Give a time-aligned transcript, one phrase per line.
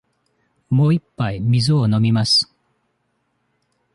[0.71, 2.51] もう一杯水を飲みます。